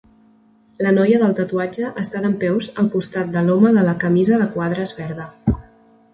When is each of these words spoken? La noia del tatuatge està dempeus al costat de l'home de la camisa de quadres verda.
La 0.85 0.93
noia 0.95 1.19
del 1.23 1.35
tatuatge 1.39 1.91
està 2.05 2.21
dempeus 2.23 2.71
al 2.85 2.89
costat 2.97 3.31
de 3.37 3.45
l'home 3.51 3.75
de 3.77 3.85
la 3.91 3.95
camisa 4.07 4.43
de 4.45 4.49
quadres 4.57 4.97
verda. 5.03 5.31